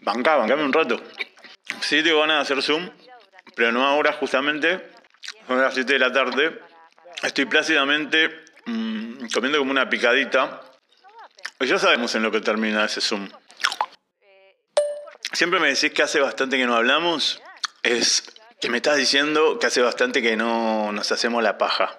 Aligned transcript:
banca, 0.00 0.36
bancame 0.36 0.64
un 0.64 0.72
rato. 0.72 1.00
Sí, 1.80 2.02
tengo 2.02 2.20
ganas 2.20 2.36
de 2.36 2.42
hacer 2.42 2.62
Zoom, 2.62 2.90
pero 3.54 3.72
no 3.72 3.86
ahora 3.86 4.12
justamente. 4.12 4.90
Son 5.46 5.60
las 5.60 5.74
7 5.74 5.92
de 5.92 5.98
la 5.98 6.12
tarde. 6.12 6.60
Estoy 7.22 7.44
plácidamente 7.46 8.44
mm, 8.66 9.26
comiendo 9.32 9.58
como 9.58 9.70
una 9.70 9.88
picadita. 9.88 10.60
Y 11.60 11.66
ya 11.66 11.78
sabemos 11.78 12.14
en 12.14 12.22
lo 12.22 12.30
que 12.30 12.40
termina 12.40 12.84
ese 12.84 13.00
Zoom. 13.00 13.28
Siempre 15.32 15.60
me 15.60 15.68
decís 15.68 15.92
que 15.92 16.02
hace 16.02 16.20
bastante 16.20 16.56
que 16.56 16.66
no 16.66 16.74
hablamos. 16.74 17.40
Es 17.82 18.32
que 18.60 18.68
me 18.68 18.78
estás 18.78 18.96
diciendo 18.96 19.58
que 19.58 19.66
hace 19.66 19.80
bastante 19.80 20.22
que 20.22 20.36
no 20.36 20.92
nos 20.92 21.10
hacemos 21.10 21.42
la 21.42 21.58
paja. 21.58 21.96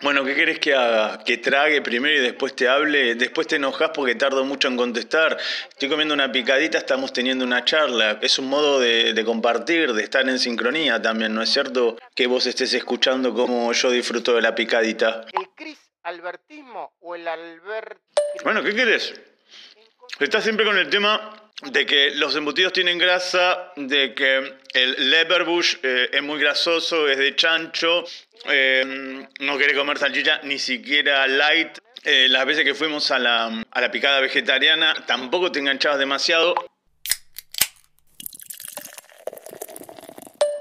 Bueno, 0.00 0.24
¿qué 0.24 0.36
querés 0.36 0.60
que 0.60 0.74
haga? 0.74 1.24
¿Que 1.24 1.38
trague 1.38 1.82
primero 1.82 2.14
y 2.14 2.20
después 2.20 2.54
te 2.54 2.68
hable? 2.68 3.16
Después 3.16 3.48
te 3.48 3.56
enojas 3.56 3.90
porque 3.92 4.14
tardo 4.14 4.44
mucho 4.44 4.68
en 4.68 4.76
contestar. 4.76 5.36
Estoy 5.70 5.88
comiendo 5.88 6.14
una 6.14 6.30
picadita, 6.30 6.78
estamos 6.78 7.12
teniendo 7.12 7.44
una 7.44 7.64
charla. 7.64 8.20
Es 8.22 8.38
un 8.38 8.48
modo 8.48 8.78
de, 8.78 9.20
compartir, 9.24 9.92
de 9.94 10.04
estar 10.04 10.28
en 10.28 10.38
sincronía 10.38 11.02
también, 11.02 11.34
¿no 11.34 11.42
es 11.42 11.50
cierto? 11.50 11.96
Que 12.14 12.28
vos 12.28 12.46
estés 12.46 12.72
escuchando 12.74 13.34
cómo 13.34 13.72
yo 13.72 13.90
disfruto 13.90 14.36
de 14.36 14.42
la 14.42 14.54
picadita. 14.54 15.24
¿El 15.32 15.48
Cris 15.56 15.80
Albertismo 16.04 16.92
o 17.00 17.16
el 17.16 17.26
Albert... 17.26 18.00
Bueno, 18.44 18.62
¿qué 18.62 18.74
querés? 18.76 19.20
Estás 20.20 20.44
siempre 20.44 20.64
con 20.64 20.78
el 20.78 20.88
tema 20.90 21.48
de 21.62 21.86
que 21.86 22.12
los 22.12 22.36
embutidos 22.36 22.72
tienen 22.72 22.98
grasa, 22.98 23.72
de 23.74 24.14
que 24.14 24.58
el 24.74 25.10
leverbush 25.10 25.76
eh, 25.82 26.10
es 26.12 26.22
muy 26.22 26.38
grasoso, 26.38 27.08
es 27.08 27.18
de 27.18 27.34
chancho, 27.34 28.04
eh, 28.46 29.26
no 29.40 29.56
quiere 29.56 29.74
comer 29.74 29.98
salchicha 29.98 30.40
ni 30.44 30.58
siquiera 30.58 31.26
light. 31.26 31.78
Eh, 32.04 32.28
las 32.28 32.46
veces 32.46 32.64
que 32.64 32.74
fuimos 32.74 33.10
a 33.10 33.18
la, 33.18 33.64
a 33.70 33.80
la 33.80 33.90
picada 33.90 34.20
vegetariana 34.20 34.94
tampoco 35.06 35.50
te 35.50 35.58
enganchabas 35.58 35.98
demasiado. 35.98 36.54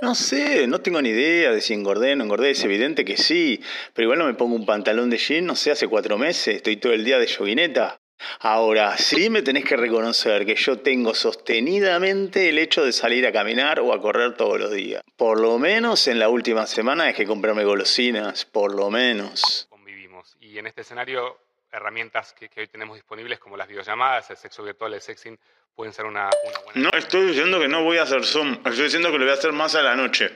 No 0.01 0.15
sé, 0.15 0.67
no 0.67 0.79
tengo 0.79 1.01
ni 1.01 1.09
idea 1.09 1.51
de 1.51 1.59
si 1.59 1.73
engordé 1.73 2.13
o 2.13 2.15
no 2.15 2.23
engordé, 2.23 2.51
es 2.51 2.63
evidente 2.63 3.03
que 3.03 3.17
sí, 3.17 3.61
pero 3.93 4.05
igual 4.05 4.19
no 4.19 4.25
me 4.25 4.35
pongo 4.35 4.55
un 4.55 4.65
pantalón 4.65 5.09
de 5.09 5.17
jean, 5.17 5.45
no 5.45 5.55
sé, 5.55 5.71
hace 5.71 5.87
cuatro 5.87 6.17
meses, 6.17 6.57
estoy 6.57 6.77
todo 6.77 6.93
el 6.93 7.03
día 7.03 7.17
de 7.17 7.25
yoguineta. 7.25 7.99
Ahora, 8.39 8.97
sí 8.97 9.29
me 9.29 9.41
tenés 9.41 9.65
que 9.65 9.77
reconocer 9.77 10.45
que 10.45 10.55
yo 10.55 10.79
tengo 10.79 11.13
sostenidamente 11.13 12.49
el 12.49 12.57
hecho 12.57 12.83
de 12.83 12.91
salir 12.91 13.25
a 13.27 13.31
caminar 13.31 13.79
o 13.79 13.93
a 13.93 14.01
correr 14.01 14.35
todos 14.35 14.59
los 14.59 14.71
días. 14.71 15.03
Por 15.15 15.39
lo 15.39 15.59
menos 15.59 16.07
en 16.07 16.19
la 16.19 16.29
última 16.29 16.67
semana 16.67 17.05
dejé 17.05 17.25
comprarme 17.25 17.63
golosinas, 17.63 18.45
por 18.45 18.73
lo 18.75 18.89
menos. 18.89 19.67
Convivimos. 19.69 20.37
Y 20.39 20.57
en 20.57 20.67
este 20.67 20.81
escenario, 20.81 21.37
herramientas 21.71 22.33
que, 22.33 22.49
hoy 22.57 22.67
tenemos 22.67 22.95
disponibles 22.95 23.39
como 23.39 23.57
las 23.57 23.67
videollamadas, 23.67 24.29
el 24.31 24.37
sexo 24.37 24.63
virtual, 24.63 24.93
el 24.93 25.01
sexing, 25.01 25.37
pueden 25.75 25.93
ser 25.93 26.05
una, 26.05 26.29
buena... 26.65 26.89
No 26.89 26.97
estoy 26.97 27.27
diciendo 27.27 27.59
que 27.59 27.67
no 27.67 27.83
voy 27.83 27.97
a 27.97 28.03
hacer 28.03 28.25
Zoom, 28.25 28.53
estoy 28.65 28.85
diciendo 28.85 29.11
que 29.11 29.19
lo 29.19 29.25
voy 29.25 29.31
a 29.31 29.37
hacer 29.37 29.51
más 29.51 29.75
a 29.75 29.83
la 29.83 29.95
noche. 29.95 30.31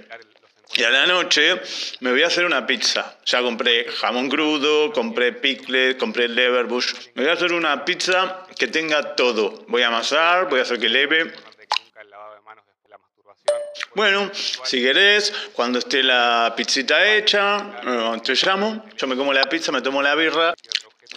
Y 0.75 0.83
a 0.83 0.89
la 0.89 1.05
noche 1.05 1.61
me 1.99 2.11
voy 2.11 2.23
a 2.23 2.27
hacer 2.27 2.45
una 2.45 2.65
pizza. 2.65 3.17
Ya 3.25 3.41
compré 3.41 3.85
jamón 3.91 4.29
crudo, 4.29 4.93
compré 4.93 5.33
pickles, 5.33 5.95
compré 5.95 6.27
leverbush. 6.27 6.93
Me 7.15 7.23
voy 7.23 7.31
a 7.31 7.33
hacer 7.33 7.51
una 7.51 7.83
pizza 7.83 8.45
que 8.57 8.67
tenga 8.67 9.15
todo. 9.15 9.65
Voy 9.67 9.81
a 9.81 9.87
amasar, 9.87 10.49
voy 10.49 10.59
a 10.59 10.63
hacer 10.63 10.79
que 10.79 10.87
leve. 10.87 11.33
Bueno, 13.93 14.31
si 14.33 14.81
querés, 14.81 15.33
cuando 15.53 15.79
esté 15.79 16.01
la 16.01 16.53
pizzita 16.55 17.13
hecha, 17.13 17.81
eh, 17.85 18.21
te 18.23 18.35
llamo, 18.35 18.85
yo 18.95 19.07
me 19.07 19.17
como 19.17 19.33
la 19.33 19.43
pizza, 19.43 19.73
me 19.73 19.81
tomo 19.81 20.01
la 20.01 20.15
birra 20.15 20.53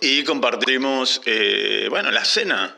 y 0.01 0.25
compartimos, 0.25 1.21
eh, 1.25 1.87
bueno, 1.89 2.11
la 2.11 2.25
cena. 2.25 2.77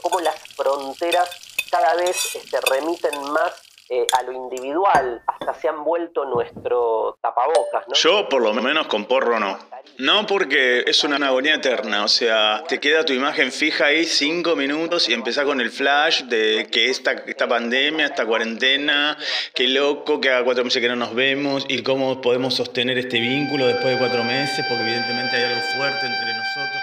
Como 0.00 0.20
las 0.20 0.36
fronteras 0.54 1.28
cada 1.70 1.94
vez 1.96 2.36
este, 2.36 2.60
remiten 2.60 3.20
más 3.32 3.63
eh, 3.90 4.06
a 4.18 4.22
lo 4.22 4.32
individual, 4.32 5.22
hasta 5.26 5.54
se 5.54 5.68
han 5.68 5.84
vuelto 5.84 6.24
nuestro 6.24 7.18
tapabocas, 7.20 7.86
¿no? 7.88 7.94
Yo 7.94 8.28
por 8.28 8.42
lo 8.42 8.54
menos 8.54 8.86
con 8.86 9.04
porro 9.04 9.38
no. 9.38 9.58
No 9.98 10.26
porque 10.26 10.84
es 10.86 11.04
una 11.04 11.16
agonía 11.26 11.56
eterna, 11.56 12.04
o 12.04 12.08
sea, 12.08 12.64
te 12.66 12.80
queda 12.80 13.04
tu 13.04 13.12
imagen 13.12 13.52
fija 13.52 13.86
ahí 13.86 14.04
cinco 14.04 14.56
minutos 14.56 15.08
y 15.08 15.12
empezás 15.12 15.44
con 15.44 15.60
el 15.60 15.70
flash 15.70 16.22
de 16.22 16.68
que 16.70 16.88
esta, 16.88 17.12
esta 17.12 17.46
pandemia, 17.46 18.06
esta 18.06 18.24
cuarentena, 18.24 19.18
qué 19.54 19.68
loco 19.68 20.20
que 20.20 20.30
haga 20.30 20.44
cuatro 20.44 20.64
meses 20.64 20.80
que 20.80 20.88
no 20.88 20.96
nos 20.96 21.14
vemos 21.14 21.66
y 21.68 21.82
cómo 21.82 22.20
podemos 22.20 22.54
sostener 22.54 22.96
este 22.98 23.20
vínculo 23.20 23.66
después 23.66 23.92
de 23.92 23.98
cuatro 23.98 24.24
meses, 24.24 24.64
porque 24.68 24.82
evidentemente 24.82 25.36
hay 25.36 25.44
algo 25.44 25.62
fuerte 25.76 26.06
entre 26.06 26.34
nosotros. 26.34 26.82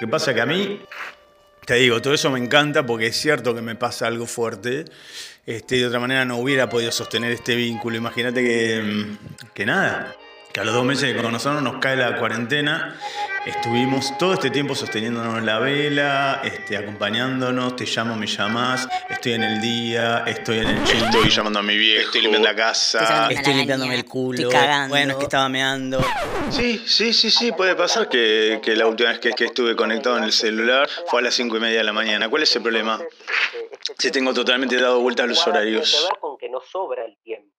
¿Qué 0.00 0.06
pasa? 0.06 0.32
Que 0.32 0.40
a 0.40 0.46
mí, 0.46 0.80
te 1.68 1.74
digo, 1.74 2.00
todo 2.00 2.14
eso 2.14 2.30
me 2.30 2.38
encanta 2.38 2.86
porque 2.86 3.08
es 3.08 3.16
cierto 3.16 3.54
que 3.54 3.60
me 3.60 3.74
pasa 3.74 4.06
algo 4.06 4.24
fuerte 4.24 4.86
este, 5.44 5.76
de 5.76 5.86
otra 5.86 6.00
manera 6.00 6.24
no 6.24 6.38
hubiera 6.38 6.70
podido 6.70 6.90
sostener 6.90 7.30
este 7.30 7.54
vínculo. 7.56 7.94
Imagínate 7.94 8.42
que, 8.42 8.80
mm, 8.82 9.52
que 9.52 9.66
nada, 9.66 10.16
que 10.52 10.60
a 10.60 10.64
los 10.64 10.74
dos 10.74 10.84
meses 10.84 11.14
de 11.14 11.22
conocernos 11.22 11.62
nos 11.62 11.76
cae 11.76 11.96
la 11.96 12.16
cuarentena 12.18 12.96
Estuvimos 13.48 14.18
todo 14.18 14.34
este 14.34 14.50
tiempo 14.50 14.74
sosteniéndonos 14.74 15.42
la 15.42 15.58
vela, 15.58 16.42
este, 16.44 16.76
acompañándonos, 16.76 17.76
te 17.76 17.86
llamo, 17.86 18.14
me 18.14 18.26
llamas, 18.26 18.86
estoy 19.08 19.32
en 19.32 19.42
el 19.42 19.60
día, 19.62 20.24
estoy 20.26 20.58
en 20.58 20.66
el 20.66 20.84
chico. 20.84 21.06
Estoy 21.06 21.30
llamando 21.30 21.60
a 21.60 21.62
mi 21.62 21.74
viejo, 21.78 22.06
estoy 22.06 22.20
limpiando 22.20 22.46
la 22.46 22.54
casa, 22.54 23.28
estoy 23.30 23.54
limpiándome 23.54 23.94
el 23.94 24.04
culo, 24.04 24.50
bueno, 24.90 25.12
es 25.12 25.16
que 25.16 25.24
estaba 25.24 25.48
meando. 25.48 26.04
Sí, 26.50 26.82
sí, 26.86 27.14
sí, 27.14 27.30
sí, 27.30 27.52
puede 27.52 27.74
pasar 27.74 28.10
que, 28.10 28.60
que 28.62 28.76
la 28.76 28.86
última 28.86 29.08
vez 29.08 29.18
que, 29.18 29.30
que, 29.30 29.46
estuve 29.46 29.74
conectado 29.74 30.18
en 30.18 30.24
el 30.24 30.32
celular 30.32 30.86
fue 31.06 31.20
a 31.20 31.22
las 31.22 31.34
cinco 31.34 31.56
y 31.56 31.60
media 31.60 31.78
de 31.78 31.84
la 31.84 31.94
mañana. 31.94 32.28
¿Cuál 32.28 32.42
es 32.42 32.54
el 32.54 32.60
problema? 32.60 33.00
Si 33.96 34.10
tengo 34.10 34.34
totalmente 34.34 34.78
dado 34.78 35.00
vueltas 35.00 35.26
los 35.26 35.46
horarios. 35.46 35.90
Tiene 35.90 36.04
que 36.04 36.10
ver 36.10 36.20
con 36.20 36.36
que 36.36 36.48
no 36.50 36.60
sobra 36.60 37.06
el 37.06 37.16
tiempo, 37.24 37.57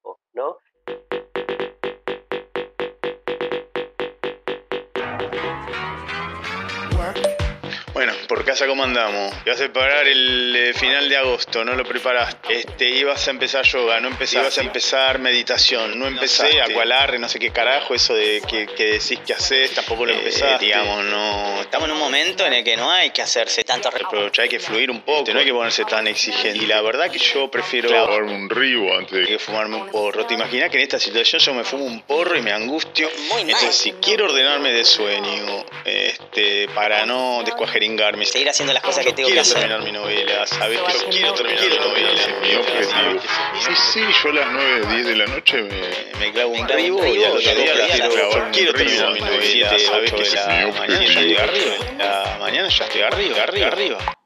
casa 8.49 8.65
cómo 8.65 8.83
andamos. 8.83 9.31
Ibas 9.45 9.61
a 9.61 9.71
parar 9.71 10.07
el 10.07 10.55
eh, 10.55 10.73
final 10.73 11.07
de 11.07 11.17
agosto, 11.17 11.63
no 11.63 11.75
lo 11.75 11.83
preparaste. 11.85 12.61
Este, 12.61 12.89
ibas 12.89 13.27
a 13.27 13.29
empezar 13.29 13.63
yoga, 13.63 13.99
no 13.99 14.07
empezaste. 14.07 14.39
Ibas 14.39 14.57
a 14.57 14.61
empezar 14.61 15.19
meditación, 15.19 15.99
no 15.99 16.07
empecé. 16.07 16.59
Acualarre, 16.59 17.19
no 17.19 17.29
sé 17.29 17.37
qué 17.37 17.51
carajo, 17.51 17.93
eso 17.93 18.15
de 18.15 18.41
que, 18.47 18.65
decís 18.65 19.19
que 19.23 19.33
haces, 19.33 19.71
tampoco 19.75 20.07
lo 20.07 20.13
eh, 20.13 20.17
empezaste. 20.17 20.65
digamos, 20.65 21.05
no. 21.05 21.61
Estamos 21.61 21.89
en 21.89 21.93
un 21.93 21.99
momento 21.99 22.43
en 22.43 22.53
el 22.53 22.63
que 22.63 22.75
no 22.75 22.89
hay 22.91 23.11
que 23.11 23.21
hacerse 23.21 23.63
tanto 23.63 23.91
Pero 23.91 24.31
hay 24.39 24.49
que 24.49 24.59
fluir 24.59 24.89
un 24.89 25.01
poco, 25.01 25.31
no 25.31 25.39
hay 25.39 25.45
que 25.45 25.53
ponerse 25.53 25.85
tan 25.85 26.07
exigente. 26.07 26.57
Y 26.57 26.65
la 26.65 26.81
verdad 26.81 27.11
que 27.11 27.19
yo 27.19 27.51
prefiero 27.51 27.89
fumarme 27.89 28.33
un 28.33 28.49
ribo 28.49 28.97
antes 28.97 29.29
de 29.29 29.37
fumarme 29.37 29.75
un 29.75 29.89
porro. 29.91 30.25
¿Te 30.25 30.33
imaginas 30.33 30.71
que 30.71 30.77
en 30.77 30.83
esta 30.83 30.97
situación 30.97 31.39
yo 31.39 31.53
me 31.53 31.63
fumo 31.63 31.85
un 31.85 32.01
porro 32.01 32.35
y 32.35 32.41
me 32.41 32.51
angustio? 32.51 33.11
Muy 33.29 33.43
mal. 33.43 33.49
Entonces, 33.51 33.75
si 33.75 33.91
quiero 33.93 34.25
ordenarme 34.25 34.71
de 34.71 34.83
sueño, 34.83 35.65
este, 35.85 36.67
para 36.69 37.05
no 37.05 37.43
descuajerir 37.45 37.91
Seguir 38.39 38.51
haciendo 38.51 38.71
las 38.71 38.83
cosas 38.83 39.05
que 39.05 39.11
tengo 39.11 39.27
que 39.27 39.37
hacer. 39.37 39.57
Quiero 39.57 39.83
terminar 39.83 39.91
mi 39.91 40.13
novela, 40.15 40.47
¿sabes? 40.47 40.79
Que 40.79 40.93
yo 40.93 41.09
quiero 41.09 41.33
terminar 41.33 41.61
mi 41.61 41.75
novela. 41.75 42.11
Mi 42.41 42.55
objetivo. 42.55 43.21
Sí, 43.59 43.71
sí, 43.75 44.01
yo 44.23 44.29
a 44.29 44.33
las 44.33 44.51
9, 44.53 44.95
10 44.95 45.07
de 45.07 45.15
la 45.17 45.25
noche 45.25 45.61
me, 45.61 46.19
me 46.19 46.31
clavo 46.31 46.51
un 46.53 46.69
ribo 46.69 47.05
y 47.05 47.21
al 47.21 47.31
otro 47.33 47.53
día 47.53 47.97
yo 47.97 48.51
quiero 48.53 48.73
terminar 48.73 49.11
mi 49.11 49.19
novela, 49.19 49.79
¿sabes? 49.79 50.13
Que 50.13 50.29
la 50.29 50.71
mañana 50.71 51.05
ya 51.05 51.19
estoy 51.19 51.35
arriba. 51.35 51.75
La 51.97 52.37
mañana 52.39 52.69
ya 52.69 52.85
estoy 52.85 53.01
arriba, 53.01 53.43
arriba, 53.43 54.18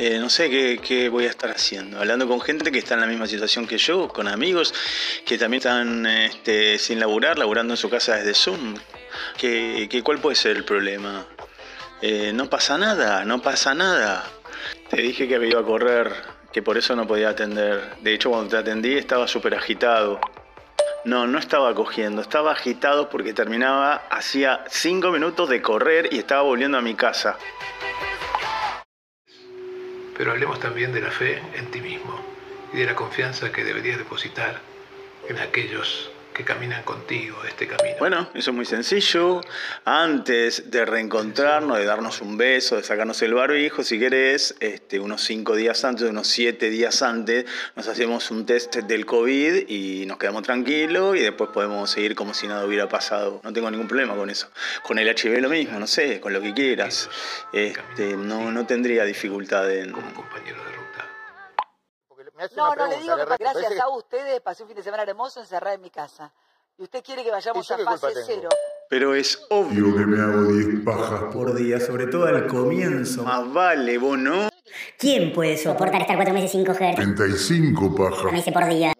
Eh, 0.00 0.20
no 0.20 0.30
sé 0.30 0.48
qué, 0.48 1.08
voy 1.08 1.24
a 1.24 1.28
estar 1.28 1.50
haciendo. 1.50 1.98
Hablando 1.98 2.28
con 2.28 2.40
gente 2.40 2.70
que 2.70 2.78
está 2.78 2.94
en 2.94 3.00
la 3.00 3.08
misma 3.08 3.26
situación 3.26 3.66
que 3.66 3.78
yo, 3.78 4.06
con 4.06 4.28
amigos 4.28 4.72
que 5.26 5.36
también 5.36 5.58
están 5.58 6.06
este, 6.06 6.78
sin 6.78 7.00
laburar, 7.00 7.36
laburando 7.36 7.74
en 7.74 7.76
su 7.76 7.90
casa 7.90 8.14
desde 8.14 8.32
Zoom. 8.32 8.76
¿Qué, 9.36 10.00
cuál 10.04 10.20
puede 10.20 10.36
ser 10.36 10.56
el 10.56 10.64
problema? 10.64 11.26
Eh, 12.00 12.30
no 12.32 12.48
pasa 12.48 12.78
nada, 12.78 13.24
no 13.24 13.42
pasa 13.42 13.74
nada. 13.74 14.24
Te 14.88 15.02
dije 15.02 15.26
que 15.26 15.34
había 15.34 15.48
ido 15.48 15.58
a 15.58 15.66
correr, 15.66 16.14
que 16.52 16.62
por 16.62 16.78
eso 16.78 16.94
no 16.94 17.04
podía 17.04 17.30
atender. 17.30 17.96
De 18.00 18.14
hecho, 18.14 18.30
cuando 18.30 18.50
te 18.50 18.56
atendí 18.56 18.94
estaba 18.94 19.26
súper 19.26 19.56
agitado. 19.56 20.20
No, 21.06 21.26
no 21.26 21.40
estaba 21.40 21.74
cogiendo, 21.74 22.22
estaba 22.22 22.52
agitado 22.52 23.10
porque 23.10 23.32
terminaba, 23.34 24.06
hacía 24.10 24.64
cinco 24.68 25.10
minutos 25.10 25.48
de 25.48 25.60
correr 25.60 26.08
y 26.12 26.18
estaba 26.18 26.42
volviendo 26.42 26.78
a 26.78 26.82
mi 26.82 26.94
casa. 26.94 27.36
Pero 30.18 30.32
hablemos 30.32 30.58
también 30.60 30.92
de 30.92 31.00
la 31.00 31.12
fe 31.12 31.40
en 31.54 31.70
ti 31.70 31.80
mismo 31.80 32.20
y 32.72 32.78
de 32.78 32.86
la 32.86 32.96
confianza 32.96 33.52
que 33.52 33.64
deberías 33.64 33.98
depositar 33.98 34.60
en 35.28 35.38
aquellos 35.38 36.10
que 36.38 36.44
caminan 36.44 36.84
contigo 36.84 37.36
este 37.44 37.66
camino. 37.66 37.96
Bueno, 37.98 38.30
eso 38.32 38.50
es 38.52 38.56
muy 38.56 38.64
sencillo. 38.64 39.40
Antes 39.84 40.70
de 40.70 40.84
reencontrarnos, 40.84 41.78
de 41.78 41.84
darnos 41.84 42.20
un 42.20 42.38
beso, 42.38 42.76
de 42.76 42.84
sacarnos 42.84 43.20
el 43.22 43.34
barbijo, 43.34 43.82
si 43.82 43.98
querés, 43.98 44.54
este, 44.60 45.00
unos 45.00 45.24
cinco 45.24 45.56
días 45.56 45.84
antes, 45.84 46.08
unos 46.08 46.28
siete 46.28 46.70
días 46.70 47.02
antes, 47.02 47.44
nos 47.74 47.88
hacemos 47.88 48.30
un 48.30 48.46
test 48.46 48.76
del 48.76 49.04
COVID 49.04 49.68
y 49.68 50.06
nos 50.06 50.16
quedamos 50.18 50.44
tranquilos 50.44 51.16
y 51.16 51.22
después 51.22 51.50
podemos 51.50 51.90
seguir 51.90 52.14
como 52.14 52.32
si 52.32 52.46
nada 52.46 52.64
hubiera 52.64 52.88
pasado. 52.88 53.40
No 53.42 53.52
tengo 53.52 53.68
ningún 53.72 53.88
problema 53.88 54.14
con 54.14 54.30
eso. 54.30 54.48
Con 54.84 55.00
el 55.00 55.08
HIV 55.08 55.40
lo 55.40 55.48
mismo, 55.48 55.80
no 55.80 55.88
sé, 55.88 56.20
con 56.20 56.32
lo 56.32 56.40
que 56.40 56.54
quieras. 56.54 57.10
Este, 57.52 58.16
no, 58.16 58.52
no 58.52 58.64
tendría 58.64 59.04
dificultad 59.04 59.68
en... 59.72 59.90
Como 59.90 60.14
compañero 60.14 60.62
de 60.62 60.70
ruta. 60.70 61.17
No, 62.56 62.74
no, 62.74 62.86
le 62.86 62.98
digo 62.98 63.16
que 63.16 63.36
gracias 63.38 63.80
a 63.80 63.88
ustedes 63.88 64.40
pasé 64.40 64.62
un 64.62 64.68
fin 64.68 64.76
de 64.76 64.82
semana 64.82 65.02
hermoso 65.02 65.40
encerrada 65.40 65.74
en 65.74 65.80
mi 65.80 65.90
casa. 65.90 66.32
Y 66.78 66.84
usted 66.84 67.02
quiere 67.02 67.24
que 67.24 67.32
vayamos 67.32 67.68
a 67.68 67.78
fase 67.78 68.06
cero. 68.24 68.48
Pero 68.88 69.14
es 69.14 69.44
obvio 69.50 69.96
que 69.96 70.06
me 70.06 70.22
hago 70.22 70.44
10 70.44 70.84
pajas 70.84 71.24
por 71.32 71.54
día, 71.54 71.80
sobre 71.80 72.06
todo 72.06 72.26
al 72.26 72.46
comienzo. 72.46 73.24
Más 73.24 73.52
vale, 73.52 73.98
vos 73.98 74.16
no. 74.16 74.48
¿Quién 74.96 75.32
puede 75.32 75.56
soportar 75.56 76.02
estar 76.02 76.14
cuatro 76.14 76.32
meses 76.32 76.52
sin 76.52 76.64
coger? 76.64 76.94
35 76.94 77.94
pajas. 77.96 78.32
Me 78.32 78.38
hice 78.38 78.52
por 78.52 78.66
día. 78.66 78.92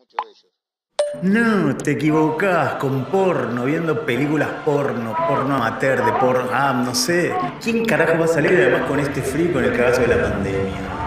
No, 1.22 1.76
te 1.76 1.92
equivocás 1.92 2.74
con 2.74 3.04
porno, 3.06 3.64
viendo 3.64 4.04
películas 4.04 4.48
porno, 4.64 5.16
porno 5.28 5.56
amateur, 5.56 6.04
de 6.04 6.12
porno, 6.14 6.50
ah, 6.52 6.72
no 6.72 6.94
sé. 6.94 7.34
¿Quién 7.62 7.84
carajo 7.84 8.18
va 8.18 8.24
a 8.24 8.28
salir 8.28 8.52
además 8.52 8.88
con 8.88 8.98
este 8.98 9.22
frío 9.22 9.52
con 9.52 9.64
el 9.64 9.76
cagazo 9.76 10.02
de 10.02 10.08
la 10.08 10.22
pandemia? 10.22 10.97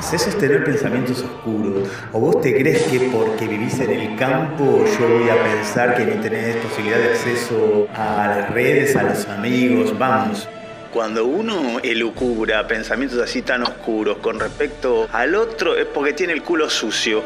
Eso 0.00 0.30
es 0.30 0.38
tener 0.38 0.64
pensamientos 0.64 1.22
oscuros. 1.22 1.88
¿O 2.12 2.18
vos 2.18 2.40
te 2.40 2.52
crees 2.52 2.82
que 2.84 2.98
porque 3.10 3.46
vivís 3.46 3.78
en 3.80 3.90
el 3.90 4.16
campo 4.16 4.84
yo 4.98 5.08
voy 5.08 5.28
a 5.28 5.40
pensar 5.40 5.94
que 5.94 6.04
ni 6.04 6.20
tenés 6.20 6.56
posibilidad 6.56 6.98
de 6.98 7.10
acceso 7.10 7.86
a 7.94 8.26
las 8.26 8.50
redes, 8.50 8.96
a 8.96 9.04
los 9.04 9.28
amigos? 9.28 9.96
Vamos. 9.96 10.48
Cuando 10.92 11.26
uno 11.26 11.78
elucubra 11.84 12.66
pensamientos 12.66 13.20
así 13.20 13.42
tan 13.42 13.62
oscuros 13.62 14.18
con 14.18 14.40
respecto 14.40 15.06
al 15.12 15.36
otro 15.36 15.76
es 15.76 15.86
porque 15.86 16.12
tiene 16.12 16.32
el 16.32 16.42
culo 16.42 16.68
sucio. 16.68 17.22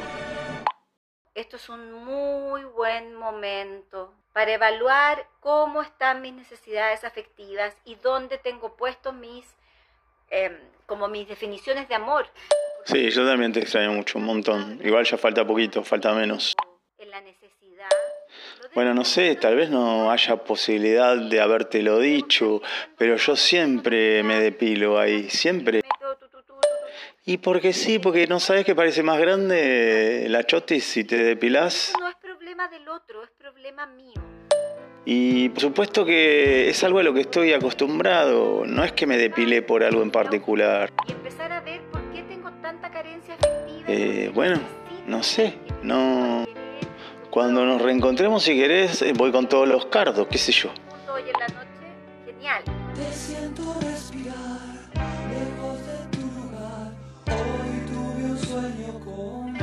Esto 1.34 1.56
es 1.56 1.68
un 1.70 2.04
muy 2.04 2.64
buen 2.64 3.14
momento 3.14 4.12
para 4.34 4.52
evaluar 4.52 5.26
cómo 5.40 5.80
están 5.80 6.20
mis 6.20 6.34
necesidades 6.34 7.04
afectivas 7.04 7.74
y 7.84 7.94
dónde 7.94 8.36
tengo 8.36 8.76
puestos 8.76 9.14
mis, 9.14 9.46
em, 10.28 10.58
como 10.86 11.08
mis 11.08 11.26
definiciones 11.26 11.88
de 11.88 11.94
amor. 11.94 12.26
Sí, 12.84 13.10
yo 13.10 13.26
también 13.26 13.52
te 13.52 13.60
extraño 13.60 13.92
mucho, 13.92 14.19
un 14.19 14.25
montón. 14.25 14.78
Igual 14.84 15.04
ya 15.04 15.16
falta 15.16 15.46
poquito, 15.46 15.82
falta 15.82 16.12
menos. 16.12 16.54
En 16.98 17.10
la 17.10 17.20
necesidad. 17.22 17.88
Bueno, 18.75 18.92
no 18.92 19.04
sé, 19.04 19.36
tal 19.36 19.56
vez 19.56 19.70
no 19.70 20.10
haya 20.10 20.36
posibilidad 20.36 21.16
de 21.16 21.40
habértelo 21.40 21.98
dicho, 21.98 22.60
pero 22.98 23.16
yo 23.16 23.36
siempre 23.36 24.22
me 24.22 24.38
depilo 24.38 24.98
ahí, 24.98 25.31
siempre. 25.31 25.81
Y 27.25 27.38
porque 27.38 27.72
sí, 27.72 27.98
porque 27.98 28.26
no 28.26 28.38
sabes 28.38 28.66
que 28.66 28.75
parece 28.75 29.02
más 29.02 29.19
grande 29.19 30.26
la 30.28 30.44
chotis 30.44 30.84
si 30.84 31.04
te 31.04 31.16
depilás. 31.16 31.94
No 31.98 32.08
es 32.08 32.16
problema 32.16 32.69
del 32.69 32.86
otro, 32.86 33.25
es 33.25 33.31
problema 33.31 33.86
mío. 33.86 34.12
Y 35.06 35.48
por 35.50 35.60
supuesto 35.60 36.04
que 36.04 36.69
es 36.69 36.84
algo 36.84 36.98
a 36.98 37.02
lo 37.02 37.14
que 37.14 37.20
estoy 37.20 37.52
acostumbrado, 37.52 38.64
no 38.66 38.84
es 38.84 38.92
que 38.92 39.06
me 39.06 39.16
depilé 39.16 39.62
por 39.62 39.84
algo 39.84 40.02
en 40.02 40.10
particular. 40.10 40.90
Y 41.08 41.12
eh, 43.86 44.31
bueno, 44.34 44.60
no 45.06 45.22
sé, 45.22 45.58
no... 45.82 46.44
Cuando 47.31 47.66
nos 47.66 47.82
reencontremos, 47.82 48.44
si 48.44 48.54
querés, 48.54 49.02
eh, 49.02 49.12
voy 49.12 49.32
con 49.32 49.48
todos 49.48 49.66
los 49.66 49.86
cardos, 49.86 50.26
qué 50.31 50.38
sé 50.38 50.52
yo. 50.52 50.70
Hoy 51.12 51.22
en 51.22 51.32
la 51.32 51.48
noche, 51.48 51.69
genial. 52.25 52.62
Te 52.94 53.12
siento 53.12 53.75
respirar, 53.81 54.36
lejos 55.28 55.84
de 55.84 56.16
tu 56.16 56.20
lugar, 56.38 56.92
hoy 57.26 57.81
tuve 57.88 58.31
un 58.31 58.38
sueño 58.38 59.00
con... 59.04 59.53